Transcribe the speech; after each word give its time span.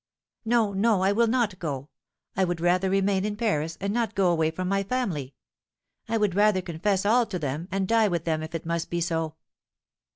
'No, 0.45 0.73
no, 0.73 1.03
I 1.03 1.11
will 1.11 1.27
not 1.27 1.59
go; 1.59 1.87
I 2.35 2.43
would 2.43 2.59
rather 2.59 2.89
remain 2.89 3.23
in 3.23 3.35
Paris, 3.35 3.77
and 3.79 3.93
not 3.93 4.15
go 4.15 4.31
away 4.31 4.49
from 4.49 4.67
my 4.67 4.81
family; 4.81 5.35
I 6.09 6.17
would 6.17 6.33
rather 6.33 6.63
confess 6.63 7.05
all 7.05 7.27
to 7.27 7.37
them, 7.37 7.67
and 7.69 7.87
die 7.87 8.07
with 8.07 8.25
them, 8.25 8.41
if 8.41 8.55
it 8.55 8.65
must 8.65 8.89
be 8.89 8.99
so.' 8.99 9.35